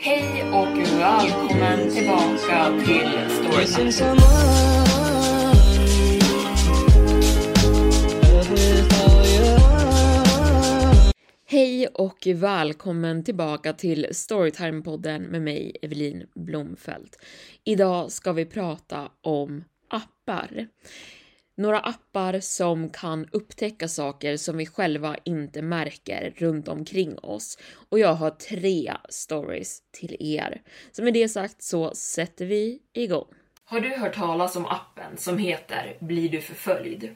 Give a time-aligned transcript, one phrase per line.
[0.00, 4.20] Hej och välkommen tillbaka till Storytime.
[11.46, 17.24] Hej och välkommen tillbaka till Storytime-podden med mig, Evelin Blomfelt.
[17.64, 20.68] Idag ska vi prata om appar.
[21.58, 27.58] Några appar som kan upptäcka saker som vi själva inte märker runt omkring oss.
[27.90, 30.62] Och jag har tre stories till er.
[30.92, 33.26] Så med det sagt så sätter vi igång.
[33.64, 37.08] Har du hört talas om appen som heter Blir du förföljd?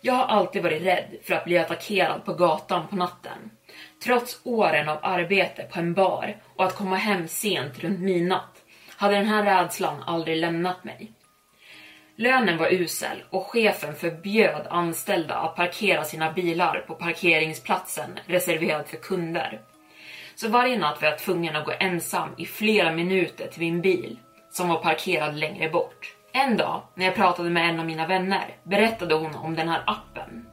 [0.00, 3.50] Jag har alltid varit rädd för att bli attackerad på gatan på natten.
[4.04, 8.62] Trots åren av arbete på en bar och att komma hem sent runt midnatt
[8.96, 11.12] hade den här rädslan aldrig lämnat mig.
[12.16, 18.96] Lönen var usel och chefen förbjöd anställda att parkera sina bilar på parkeringsplatsen reserverad för
[18.96, 19.60] kunder.
[20.34, 24.18] Så varje natt var jag tvungen att gå ensam i flera minuter till min bil
[24.50, 26.16] som var parkerad längre bort.
[26.32, 29.82] En dag när jag pratade med en av mina vänner berättade hon om den här
[29.86, 30.46] appen.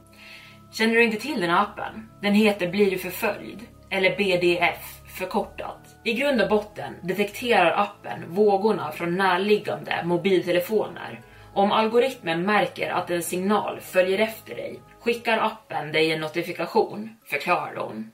[0.72, 2.10] Känner du inte till den här appen?
[2.22, 3.60] Den heter Blir du förföljd?
[3.90, 5.96] Eller BDF förkortat.
[6.04, 11.20] I grund och botten detekterar appen vågorna från närliggande mobiltelefoner.
[11.54, 17.76] Om algoritmen märker att en signal följer efter dig skickar appen dig en notifikation, förklarar
[17.76, 18.10] hon.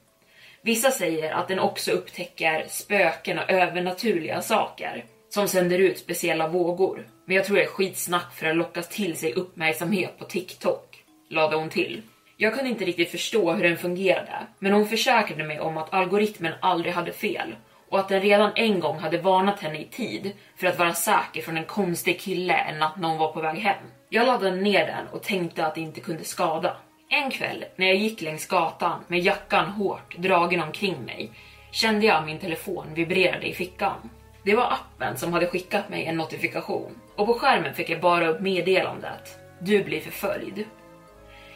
[0.62, 7.06] Vissa säger att den också upptäcker spöken och övernaturliga saker som sänder ut speciella vågor.
[7.26, 11.56] Men jag tror det är skitsnack för att locka till sig uppmärksamhet på TikTok, lade
[11.56, 12.02] hon till.
[12.36, 16.52] Jag kunde inte riktigt förstå hur den fungerade, men hon försäkrade mig om att algoritmen
[16.60, 17.54] aldrig hade fel
[17.88, 21.42] och att den redan en gång hade varnat henne i tid för att vara säker
[21.42, 23.84] från en konstig kille en natt när hon var på väg hem.
[24.08, 26.76] Jag laddade ner den och tänkte att det inte kunde skada.
[27.08, 31.30] En kväll när jag gick längs gatan med jackan hårt dragen omkring mig
[31.70, 34.10] kände jag min telefon vibrerade i fickan.
[34.42, 38.28] Det var appen som hade skickat mig en notifikation och på skärmen fick jag bara
[38.28, 39.38] upp meddelandet.
[39.58, 40.64] Du blir förföljd.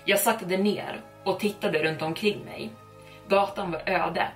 [0.04, 2.70] Jag saktade ner och tittade runt omkring mig.
[3.28, 4.28] Gatan var öde.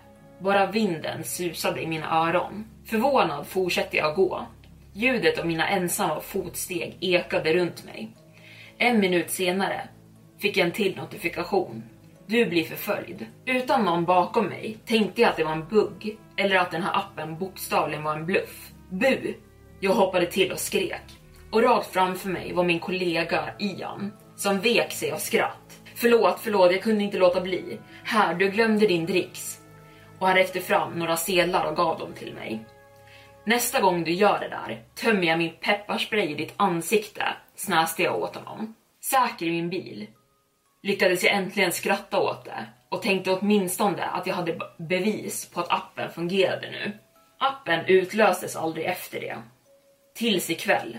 [0.44, 2.64] Bara vinden susade i mina öron.
[2.86, 4.46] Förvånad fortsatte jag gå.
[4.92, 8.10] Ljudet av mina ensamma fotsteg ekade runt mig.
[8.78, 9.88] En minut senare
[10.38, 11.82] fick jag en till notifikation.
[12.26, 13.26] Du blir förföljd.
[13.46, 16.98] Utan någon bakom mig tänkte jag att det var en bugg eller att den här
[16.98, 18.70] appen bokstavligen var en bluff.
[18.90, 19.34] Bu!
[19.80, 21.18] Jag hoppade till och skrek.
[21.50, 25.80] Och rakt framför mig var min kollega Ian som vek sig av skratt.
[25.94, 27.78] Förlåt, förlåt, jag kunde inte låta bli.
[28.04, 29.53] Här, du glömde din dricks.
[30.24, 32.64] Och han räckte fram några sedlar och gav dem till mig.
[33.44, 37.24] Nästa gång du gör det där tömmer jag min pepparspray i ditt ansikte,
[37.56, 38.74] snäste jag åt honom.
[39.00, 40.06] Säker i min bil
[40.82, 45.72] lyckades jag äntligen skratta åt det och tänkte åtminstone att jag hade bevis på att
[45.72, 46.92] appen fungerade nu.
[47.38, 49.36] Appen utlöstes aldrig efter det.
[50.14, 50.98] Tills ikväll.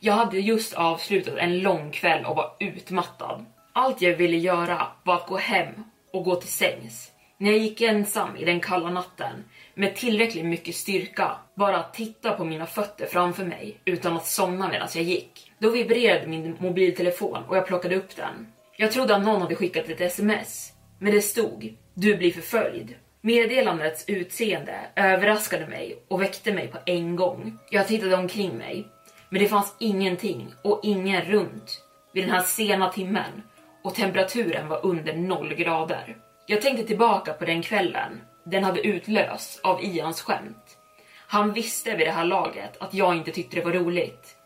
[0.00, 3.46] Jag hade just avslutat en lång kväll och var utmattad.
[3.72, 7.12] Allt jag ville göra var att gå hem och gå till sängs.
[7.38, 9.44] När jag gick ensam i den kalla natten
[9.74, 14.68] med tillräckligt mycket styrka, bara att titta på mina fötter framför mig utan att somna
[14.68, 15.52] medan jag gick.
[15.58, 18.52] Då vibrerade min mobiltelefon och jag plockade upp den.
[18.76, 22.94] Jag trodde att någon hade skickat ett sms, men det stod “Du blir förföljd”.
[23.20, 27.58] Meddelandets utseende överraskade mig och väckte mig på en gång.
[27.70, 28.86] Jag tittade omkring mig,
[29.30, 31.82] men det fanns ingenting och ingen runt
[32.12, 33.42] vid den här sena timmen
[33.82, 36.16] och temperaturen var under noll grader.
[36.48, 40.78] Jag tänkte tillbaka på den kvällen den hade utlösts av Ians skämt.
[41.26, 44.36] Han visste vid det här laget att jag inte tyckte det var roligt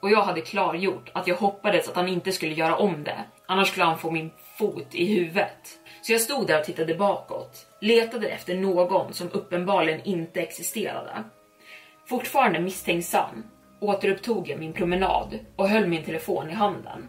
[0.00, 3.68] och jag hade klargjort att jag hoppades att han inte skulle göra om det, annars
[3.68, 5.78] skulle han få min fot i huvudet.
[6.02, 11.24] Så jag stod där och tittade bakåt, letade efter någon som uppenbarligen inte existerade.
[12.08, 13.44] Fortfarande misstänksam
[13.80, 17.08] återupptog jag min promenad och höll min telefon i handen.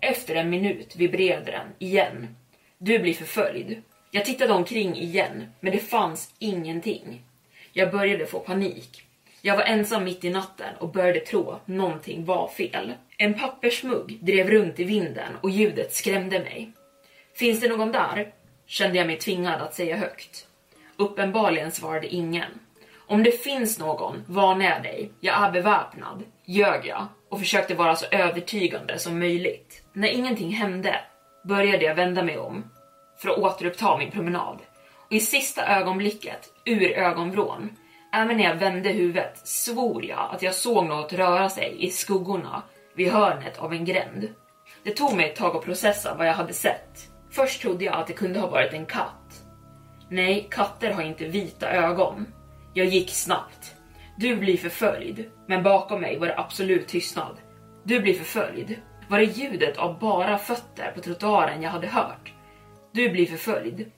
[0.00, 2.36] Efter en minut vibrerade den igen.
[2.82, 3.82] Du blir förföljd.
[4.10, 7.22] Jag tittade omkring igen, men det fanns ingenting.
[7.72, 9.02] Jag började få panik.
[9.42, 12.92] Jag var ensam mitt i natten och började tro att någonting var fel.
[13.18, 16.72] En pappersmugg drev runt i vinden och ljudet skrämde mig.
[17.34, 18.32] Finns det någon där?
[18.66, 20.46] Kände jag mig tvingad att säga högt.
[20.96, 22.50] Uppenbarligen svarade ingen.
[23.06, 25.10] Om det finns någon, varnar jag dig.
[25.20, 29.82] Jag är beväpnad, ljög jag och försökte vara så övertygande som möjligt.
[29.92, 31.00] När ingenting hände
[31.42, 32.64] började jag vända mig om
[33.18, 34.58] för att återuppta min promenad.
[35.06, 37.70] Och i sista ögonblicket, ur ögonvrån,
[38.12, 42.62] även när jag vände huvudet, svor jag att jag såg något röra sig i skuggorna
[42.94, 44.28] vid hörnet av en gränd.
[44.82, 47.10] Det tog mig ett tag att processa vad jag hade sett.
[47.30, 49.42] Först trodde jag att det kunde ha varit en katt.
[50.08, 52.26] Nej, katter har inte vita ögon.
[52.74, 53.74] Jag gick snabbt.
[54.16, 57.36] Du blir förföljd, men bakom mig var det absolut tystnad.
[57.84, 58.76] Du blir förföljd.
[59.10, 62.32] Var det ljudet av bara fötter på trottoaren jag hade hört?
[62.92, 63.90] Du blir förföljd.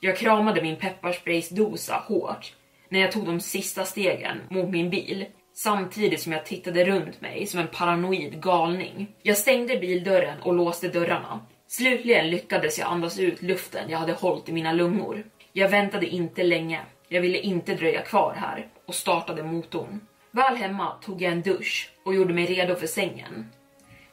[0.00, 2.54] Jag kramade min pepparspraysdosa hårt
[2.88, 7.46] när jag tog de sista stegen mot min bil samtidigt som jag tittade runt mig
[7.46, 9.08] som en paranoid galning.
[9.22, 11.40] Jag stängde bildörren och låste dörrarna.
[11.66, 15.24] Slutligen lyckades jag andas ut luften jag hade hållit i mina lungor.
[15.52, 16.80] Jag väntade inte länge.
[17.08, 20.00] Jag ville inte dröja kvar här och startade motorn.
[20.30, 23.50] Väl hemma tog jag en dusch och gjorde mig redo för sängen.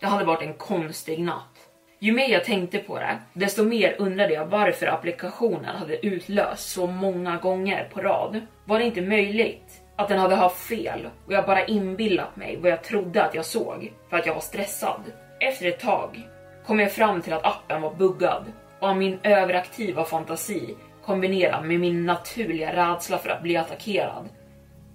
[0.06, 1.70] Det hade varit en konstig natt.
[2.00, 6.88] Ju mer jag tänkte på det, desto mer undrade jag varför applikationen hade utlöst så
[6.88, 8.42] många gånger på rad.
[8.66, 12.72] Var det inte möjligt att den hade haft fel och jag bara inbillat mig vad
[12.72, 15.02] jag trodde att jag såg för att jag var stressad?
[15.40, 16.30] Efter ett tag
[16.66, 18.46] kom jag fram till att appen var buggad
[18.80, 20.76] och av min överaktiva fantasi
[21.06, 24.30] kombinerad med min naturliga rädsla för att bli attackerad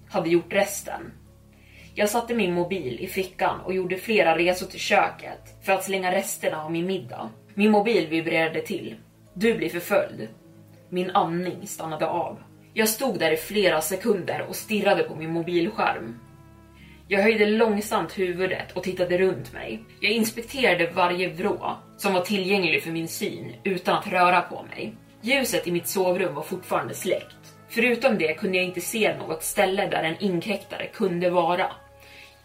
[0.09, 1.11] hade gjort resten.
[1.95, 6.11] Jag satte min mobil i fickan och gjorde flera resor till köket för att slänga
[6.11, 7.29] resterna av min middag.
[7.53, 8.95] Min mobil vibrerade till.
[9.33, 10.27] Du blir förföljd.
[10.89, 12.37] Min andning stannade av.
[12.73, 16.19] Jag stod där i flera sekunder och stirrade på min mobilskärm.
[17.07, 19.83] Jag höjde långsamt huvudet och tittade runt mig.
[19.99, 24.95] Jag inspekterade varje vrå som var tillgänglig för min syn utan att röra på mig.
[25.21, 27.40] Ljuset i mitt sovrum var fortfarande släckt.
[27.73, 31.71] Förutom det kunde jag inte se något ställe där en inkräktare kunde vara.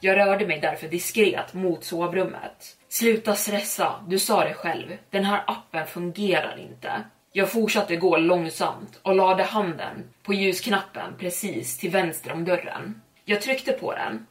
[0.01, 2.77] Jag rörde mig därför diskret mot sovrummet.
[2.89, 4.97] Sluta stressa, du sa det själv.
[5.11, 7.05] Den här appen fungerar inte.
[7.33, 13.03] Jag fortsatte gå långsamt och lade handen på ljusknappen precis till vänster om dörren.
[13.25, 14.27] Jag tryckte på den.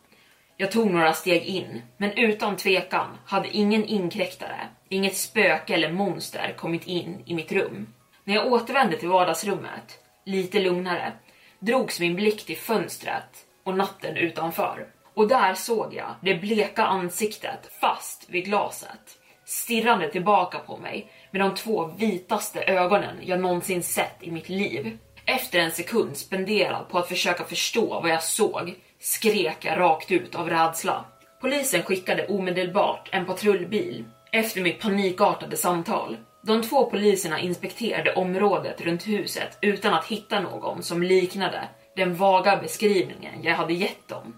[0.57, 6.53] Jag tog några steg in, men utan tvekan hade ingen inkräktare, inget spöke eller monster
[6.57, 7.87] kommit in i mitt rum.
[8.23, 11.13] När jag återvände till vardagsrummet, lite lugnare,
[11.59, 14.87] drogs min blick till fönstret och natten utanför.
[15.13, 21.41] Och där såg jag det bleka ansiktet fast vid glaset, stirrande tillbaka på mig med
[21.41, 24.97] de två vitaste ögonen jag någonsin sett i mitt liv.
[25.25, 30.35] Efter en sekund spenderad på att försöka förstå vad jag såg skrek jag rakt ut
[30.35, 31.05] av rädsla.
[31.41, 36.17] Polisen skickade omedelbart en patrullbil efter mitt panikartade samtal.
[36.47, 42.57] De två poliserna inspekterade området runt huset utan att hitta någon som liknade den vaga
[42.57, 44.35] beskrivningen jag hade gett dem.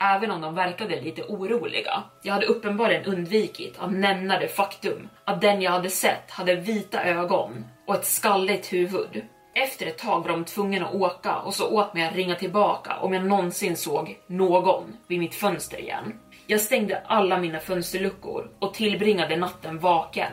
[0.00, 2.02] Även om de verkade lite oroliga.
[2.22, 7.04] Jag hade uppenbarligen undvikit att nämna det faktum att den jag hade sett hade vita
[7.04, 9.22] ögon och ett skalligt huvud.
[9.54, 12.96] Efter ett tag var de tvungna att åka och så åt mig att ringa tillbaka
[13.00, 16.14] om jag någonsin såg någon vid mitt fönster igen.
[16.46, 20.32] Jag stängde alla mina fönsterluckor och tillbringade natten vaken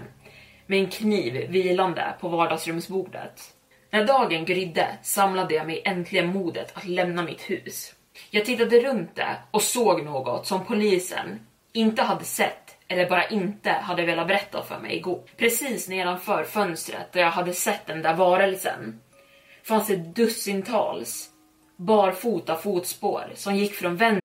[0.65, 3.41] med en kniv vilande på vardagsrumsbordet.
[3.89, 7.93] När dagen grydde samlade jag mig äntligen modet att lämna mitt hus.
[8.29, 11.39] Jag tittade runt det och såg något som polisen
[11.74, 15.22] inte hade sett eller bara inte hade velat berätta för mig igår.
[15.38, 19.00] Precis nedanför fönstret där jag hade sett den där varelsen
[19.63, 21.29] fanns det dussintals
[21.77, 24.25] barfota fotspår som gick från vänster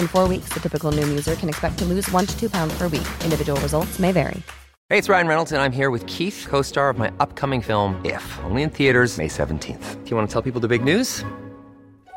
[0.00, 2.76] In four weeks, the typical Noom user can expect to lose one to two pounds
[2.76, 3.06] per week.
[3.22, 4.42] Individual results may vary.
[4.88, 8.00] Hey, it's Ryan Reynolds, and I'm here with Keith, co star of my upcoming film,
[8.04, 10.04] If, only in theaters, May 17th.
[10.04, 11.24] Do you want to tell people the big news?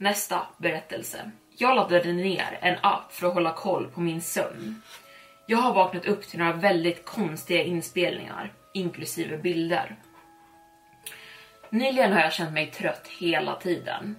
[0.00, 1.30] Nästa berättelse.
[1.56, 4.82] Jag laddade ner en app för att hålla koll på min sömn.
[5.46, 9.96] Jag har vaknat upp till några väldigt konstiga inspelningar, inklusive bilder.
[11.70, 14.16] Nyligen har jag känt mig trött hela tiden.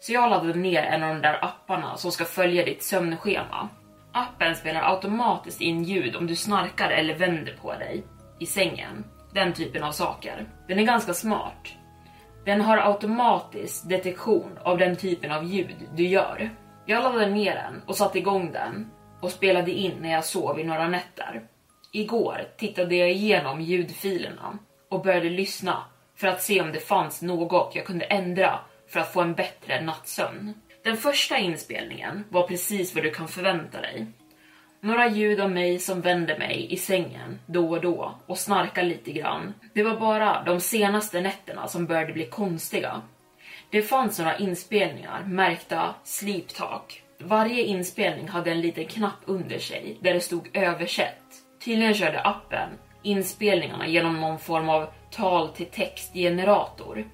[0.00, 3.68] Så jag laddade ner en av de där apparna som ska följa ditt sömnschema.
[4.12, 8.04] Appen spelar automatiskt in ljud om du snarkar eller vänder på dig
[8.38, 9.04] i sängen.
[9.32, 10.46] Den typen av saker.
[10.68, 11.72] Den är ganska smart.
[12.46, 16.50] Den har automatisk detektion av den typen av ljud du gör.
[16.86, 20.64] Jag laddade ner den och satte igång den och spelade in när jag sov i
[20.64, 21.42] några nätter.
[21.92, 24.58] Igår tittade jag igenom ljudfilerna
[24.90, 25.84] och började lyssna
[26.16, 29.80] för att se om det fanns något jag kunde ändra för att få en bättre
[29.80, 30.54] nattsömn.
[30.84, 34.06] Den första inspelningen var precis vad du kan förvänta dig.
[34.86, 39.12] Några ljud av mig som vände mig i sängen då och då och snarkar lite
[39.12, 39.54] grann.
[39.74, 43.02] Det var bara de senaste nätterna som började bli konstiga.
[43.70, 47.02] Det fanns några inspelningar märkta Sleep Talk.
[47.18, 51.22] Varje inspelning hade en liten knapp under sig där det stod översätt.
[51.64, 52.68] Tydligen körde appen
[53.02, 57.04] inspelningarna genom någon form av tal till textgenerator.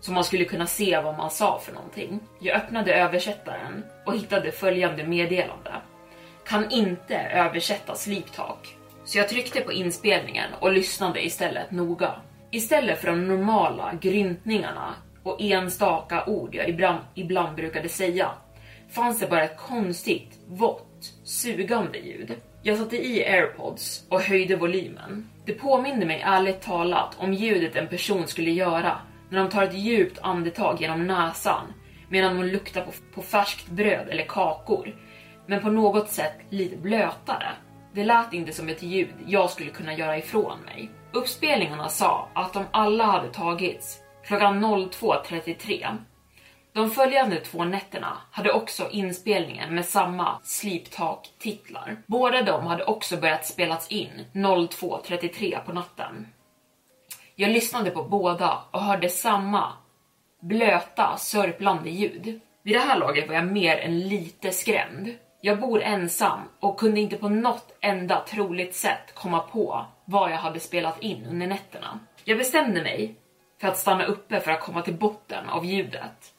[0.00, 2.20] Så man skulle kunna se vad man sa för någonting.
[2.40, 5.72] Jag öppnade översättaren och hittade följande meddelande
[6.48, 8.76] kan inte översätta Sleep Talk.
[9.04, 12.14] Så jag tryckte på inspelningen och lyssnade istället noga.
[12.50, 18.30] Istället för de normala gryntningarna och enstaka ord jag ibland, ibland brukade säga
[18.90, 22.34] fanns det bara ett konstigt, vått, sugande ljud.
[22.62, 25.28] Jag satte i airpods och höjde volymen.
[25.44, 28.98] Det påminde mig ärligt talat om ljudet en person skulle göra
[29.30, 31.72] när de tar ett djupt andetag genom näsan
[32.08, 34.94] medan de luktar på, på färskt bröd eller kakor
[35.46, 37.48] men på något sätt lite blötare.
[37.92, 40.90] Det lät inte som ett ljud jag skulle kunna göra ifrån mig.
[41.12, 45.96] Uppspelningarna sa att de alla hade tagits klockan 02.33.
[46.72, 51.96] De följande två nätterna hade också inspelningen med samma sliptak titlar.
[52.06, 56.26] Båda de hade också börjat spelas in 02.33 på natten.
[57.34, 59.72] Jag lyssnade på båda och hörde samma
[60.40, 62.40] blöta, sörplande ljud.
[62.62, 65.14] Vid det här laget var jag mer än lite skrämd.
[65.40, 70.36] Jag bor ensam och kunde inte på något enda troligt sätt komma på vad jag
[70.36, 72.00] hade spelat in under nätterna.
[72.24, 73.14] Jag bestämde mig
[73.60, 76.32] för att stanna uppe för att komma till botten av ljudet.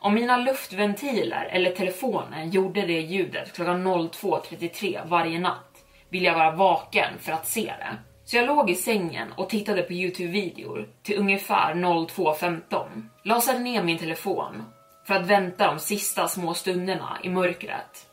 [0.00, 6.50] Om mina luftventiler eller telefonen gjorde det ljudet klockan 02.33 varje natt vill jag vara
[6.50, 7.96] vaken för att se det.
[8.24, 13.08] Så jag låg i sängen och tittade på Youtube-videor till ungefär 02.15.
[13.24, 14.62] Lasade ner min telefon
[15.06, 18.11] för att vänta de sista små stunderna i mörkret.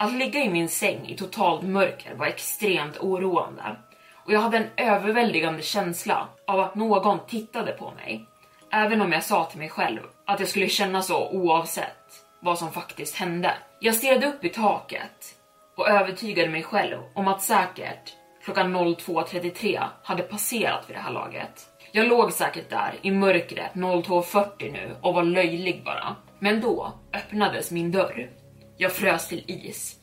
[0.00, 3.76] Att ligga i min säng i totalt mörker var extremt oroande
[4.14, 8.26] och jag hade en överväldigande känsla av att någon tittade på mig.
[8.72, 12.72] Även om jag sa till mig själv att jag skulle känna så oavsett vad som
[12.72, 13.54] faktiskt hände.
[13.80, 15.34] Jag stirrade upp i taket
[15.76, 18.14] och övertygade mig själv om att säkert
[18.44, 21.66] klockan 02.33 hade passerat vid det här laget.
[21.92, 26.16] Jag låg säkert där i mörkret 02.40 nu och var löjlig bara.
[26.38, 28.30] Men då öppnades min dörr.
[28.80, 29.96] Jag frös till is.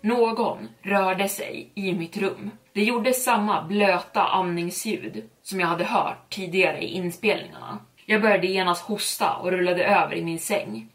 [0.00, 2.50] Någon rörde sig i mitt rum.
[2.72, 7.78] Det gjorde samma blöta andningsljud som jag hade hört tidigare i inspelningarna.
[8.06, 10.88] Jag började genast hosta och rullade över i min säng.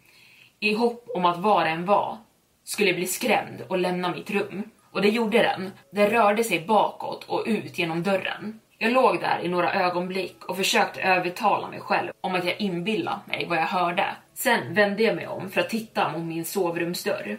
[0.59, 2.17] I hopp om att vad den var
[2.63, 4.63] skulle bli skrämd och lämna mitt rum.
[4.91, 5.71] Och det gjorde den.
[5.91, 8.59] Den rörde sig bakåt och ut genom dörren.
[8.77, 13.27] Jag låg där i några ögonblick och försökte övertala mig själv om att jag inbillat
[13.27, 14.05] mig vad jag hörde.
[14.43, 17.37] Sen vände jag mig om för att titta mot min sovrumsdörr.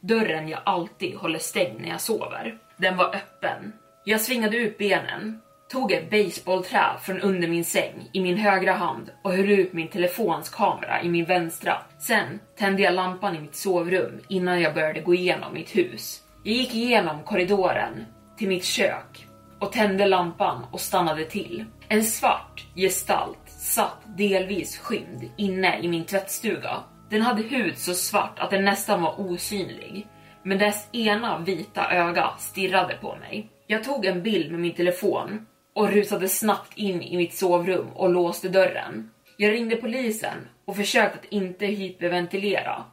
[0.00, 2.58] Dörren jag alltid håller stängd när jag sover.
[2.76, 3.72] Den var öppen.
[4.04, 9.10] Jag svingade ut benen, tog ett baseballträ från under min säng i min högra hand
[9.22, 11.82] och höll ut min telefons kamera i min vänstra.
[11.98, 16.22] Sen tände jag lampan i mitt sovrum innan jag började gå igenom mitt hus.
[16.44, 18.06] Jag gick igenom korridoren
[18.38, 19.26] till mitt kök
[19.58, 21.64] och tände lampan och stannade till.
[21.88, 26.84] En svart gestalt satt delvis skymd inne i min tvättstuga.
[27.10, 30.06] Den hade hud så svart att den nästan var osynlig,
[30.42, 33.50] men dess ena vita öga stirrade på mig.
[33.66, 38.10] Jag tog en bild med min telefon och rusade snabbt in i mitt sovrum och
[38.10, 39.10] låste dörren.
[39.36, 42.84] Jag ringde polisen och försökte att inte hyperventilera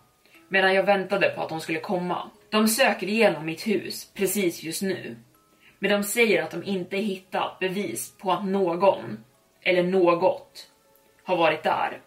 [0.50, 2.30] medan jag väntade på att de skulle komma.
[2.50, 5.16] De söker igenom mitt hus precis just nu
[5.80, 9.18] men de säger att de inte hittat bevis på att någon,
[9.68, 10.68] eller något,
[11.24, 12.02] har varit där.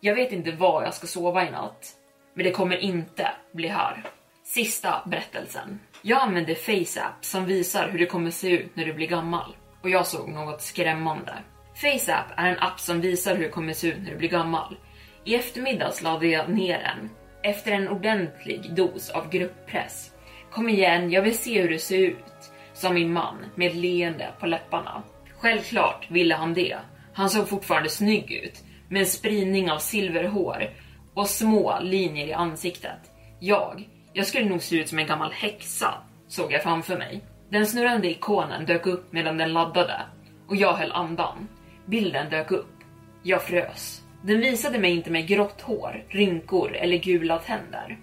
[0.00, 1.86] Jag vet inte var jag ska sova i natt,
[2.34, 4.04] men det kommer inte bli här.
[4.44, 5.80] Sista berättelsen.
[6.02, 9.90] Jag använder FaceApp som visar hur det kommer se ut när du blir gammal och
[9.90, 11.34] jag såg något skrämmande.
[11.74, 14.76] FaceApp är en app som visar hur det kommer se ut när du blir gammal.
[15.24, 17.10] I eftermiddags lade jag ner den
[17.42, 20.10] efter en ordentlig dos av grupppress.
[20.50, 24.28] Kom igen, jag vill se hur du ser ut sa min man med ett leende
[24.40, 25.02] på läpparna.
[25.40, 26.76] Självklart ville han det.
[27.12, 30.70] Han såg fortfarande snygg ut med en spridning av silverhår
[31.14, 32.98] och små linjer i ansiktet.
[33.38, 35.94] Jag, jag skulle nog se ut som en gammal häxa,
[36.28, 37.24] såg jag framför mig.
[37.50, 40.00] Den snurrande ikonen dök upp medan den laddade
[40.48, 41.48] och jag höll andan.
[41.86, 42.76] Bilden dök upp.
[43.22, 44.02] Jag frös.
[44.22, 47.98] Den visade mig inte med grått hår, rynkor eller gula tänder.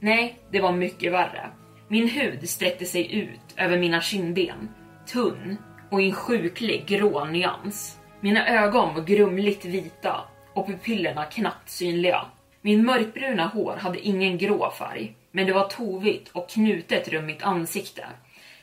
[0.00, 1.50] Nej, det var mycket värre.
[1.88, 4.68] Min hud sträckte sig ut över mina kindben,
[5.06, 5.56] tunn
[5.90, 7.98] och i en sjuklig grå nyans.
[8.20, 10.20] Mina ögon var grumligt vita
[10.54, 12.24] och pupillerna knappt synliga.
[12.60, 17.42] Min mörkbruna hår hade ingen grå färg, men det var tovigt och knutet runt mitt
[17.42, 18.06] ansikte.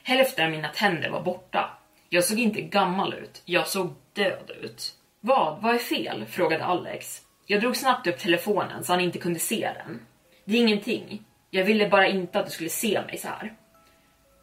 [0.03, 1.69] Hälften av mina tänder var borta.
[2.09, 4.93] Jag såg inte gammal ut, jag såg död ut.
[5.19, 5.61] Vad?
[5.61, 6.25] Vad är fel?
[6.25, 7.21] frågade Alex.
[7.45, 9.99] Jag drog snabbt upp telefonen så han inte kunde se den.
[10.45, 11.23] Det är ingenting.
[11.49, 13.53] Jag ville bara inte att du skulle se mig så här.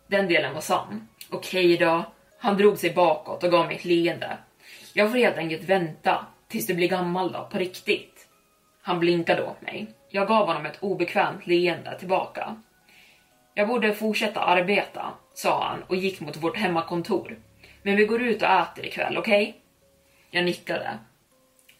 [0.06, 1.08] Den delen var sann.
[1.30, 2.04] Okej då.
[2.44, 4.38] Han drog sig bakåt och gav mig ett leende.
[4.92, 8.26] Jag får helt enkelt vänta tills du blir gammal då, på riktigt.
[8.82, 9.86] Han blinkade åt mig.
[10.10, 12.56] Jag gav honom ett obekvämt leende tillbaka.
[13.54, 17.38] Jag borde fortsätta arbeta, sa han och gick mot vårt hemmakontor.
[17.82, 19.42] Men vi går ut och äter ikväll, okej?
[19.42, 19.60] Okay?
[20.30, 20.98] Jag nickade.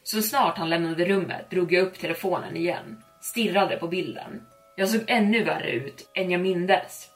[0.03, 4.47] Så snart han lämnade rummet drog jag upp telefonen igen, stirrade på bilden.
[4.77, 7.14] Jag såg ännu värre ut än jag mindes.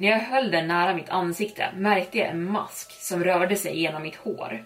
[0.00, 4.02] När jag höll den nära mitt ansikte märkte jag en mask som rörde sig genom
[4.02, 4.64] mitt hår.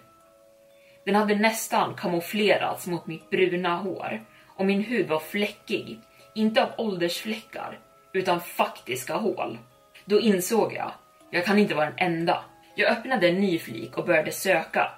[1.05, 5.99] Den hade nästan kamouflerats mot mitt bruna hår och min hud var fläckig,
[6.35, 7.79] inte av åldersfläckar,
[8.13, 9.57] utan faktiska hål.
[10.05, 10.91] Då insåg jag,
[11.31, 12.43] jag kan inte vara den enda.
[12.75, 14.91] Jag öppnade en ny flik och började söka.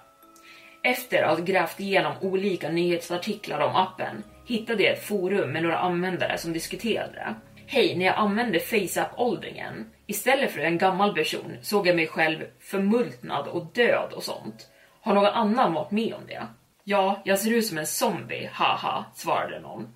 [0.84, 5.78] Efter att ha grävt igenom olika nyhetsartiklar om appen hittade jag ett forum med några
[5.78, 7.36] användare som diskuterade det.
[7.67, 13.47] Hej, när jag använde FaceApp-åldringen, istället för en gammal person såg jag mig själv förmultnad
[13.47, 14.69] och död och sånt.
[15.01, 16.47] Har någon annan varit med om det?
[16.84, 19.88] Ja, jag ser ut som en zombie, haha, svarade någon.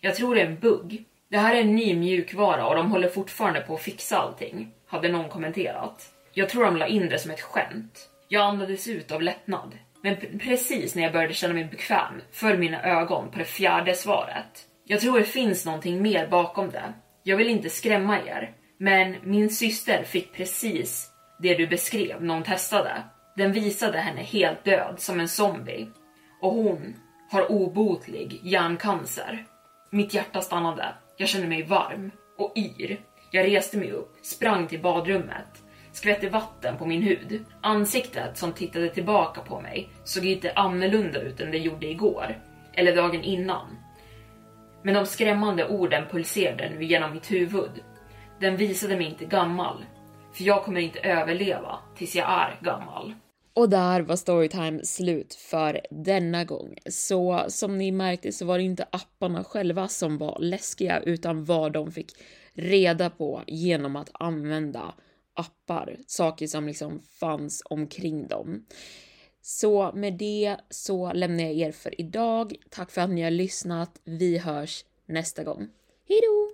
[0.00, 1.04] Jag tror det är en bugg.
[1.30, 5.08] Det här är en ny mjukvara och de håller fortfarande på att fixa allting, hade
[5.08, 6.12] någon kommenterat.
[6.32, 8.08] Jag tror de la in det som ett skämt.
[8.28, 9.78] Jag andades ut av lättnad.
[10.02, 14.66] Men precis när jag började känna mig bekväm föll mina ögon på det fjärde svaret.
[14.84, 16.92] Jag tror det finns någonting mer bakom det.
[17.26, 22.42] Jag vill inte skrämma er, men min syster fick precis det du beskrev när hon
[22.42, 23.02] testade.
[23.36, 25.88] Den visade henne helt död som en zombie
[26.40, 26.94] och hon
[27.30, 29.46] har obotlig hjärncancer.
[29.90, 30.94] Mitt hjärta stannade.
[31.16, 33.00] Jag kände mig varm och yr.
[33.30, 37.44] Jag reste mig upp, sprang till badrummet, skvätte vatten på min hud.
[37.60, 42.38] Ansiktet som tittade tillbaka på mig såg inte annorlunda ut än det gjorde igår,
[42.72, 43.83] eller dagen innan.
[44.84, 47.70] Men de skrämmande orden pulserade nu genom mitt huvud.
[48.40, 49.84] Den visade mig inte gammal,
[50.32, 53.14] för jag kommer inte överleva tills jag är gammal.
[53.54, 56.78] Och där var Storytime slut för denna gång.
[56.86, 61.72] Så som ni märkte så var det inte apparna själva som var läskiga utan vad
[61.72, 62.12] de fick
[62.54, 64.94] reda på genom att använda
[65.34, 68.64] appar, saker som liksom fanns omkring dem.
[69.46, 72.54] Så med det så lämnar jag er för idag.
[72.70, 74.00] Tack för att ni har lyssnat.
[74.04, 75.68] Vi hörs nästa gång.
[76.08, 76.50] Hejdå!